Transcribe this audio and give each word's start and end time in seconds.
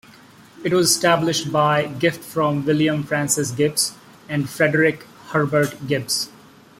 It 0.63 0.73
was 0.73 0.89
established 0.89 1.51
by 1.51 1.81
a 1.83 1.87
gift 1.87 2.23
from 2.23 2.65
William 2.65 3.03
Francis 3.03 3.51
Gibbs 3.51 3.93
and 4.27 4.49
Frederic 4.49 5.03
Herbert 5.29 5.85
Gibbs. 5.85 6.29